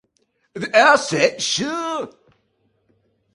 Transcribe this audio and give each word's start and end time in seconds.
I 0.73 0.95
said, 0.95 1.39
'Sure!! 1.39 2.09